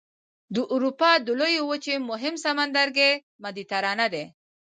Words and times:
د 0.55 0.57
اروپا 0.73 1.11
د 1.25 1.27
لویې 1.39 1.61
وچې 1.69 1.95
مهم 2.09 2.35
سمندرګی 2.45 3.11
مدیترانه 3.43 4.05
دی. 4.13 4.25